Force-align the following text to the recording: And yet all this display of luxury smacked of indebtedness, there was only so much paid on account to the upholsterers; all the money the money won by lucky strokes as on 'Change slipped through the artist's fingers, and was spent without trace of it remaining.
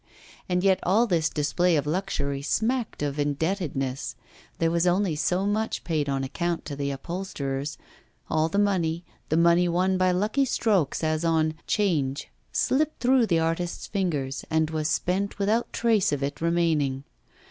And 0.49 0.63
yet 0.63 0.79
all 0.81 1.05
this 1.05 1.29
display 1.29 1.75
of 1.75 1.85
luxury 1.85 2.41
smacked 2.41 3.03
of 3.03 3.19
indebtedness, 3.19 4.15
there 4.57 4.71
was 4.71 4.87
only 4.87 5.15
so 5.15 5.45
much 5.45 5.83
paid 5.83 6.09
on 6.09 6.23
account 6.23 6.65
to 6.65 6.75
the 6.75 6.89
upholsterers; 6.89 7.77
all 8.27 8.49
the 8.49 8.57
money 8.57 9.05
the 9.29 9.37
money 9.37 9.69
won 9.69 9.99
by 9.99 10.09
lucky 10.11 10.45
strokes 10.45 11.03
as 11.03 11.23
on 11.23 11.53
'Change 11.67 12.29
slipped 12.51 12.99
through 12.99 13.27
the 13.27 13.37
artist's 13.37 13.85
fingers, 13.85 14.43
and 14.49 14.71
was 14.71 14.87
spent 14.89 15.37
without 15.37 15.71
trace 15.71 16.11
of 16.11 16.23
it 16.23 16.41
remaining. 16.41 17.03